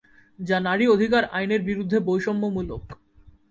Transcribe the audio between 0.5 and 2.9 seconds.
নারী অধিকার আইনের বিরুদ্ধে বৈষম্যমূলক।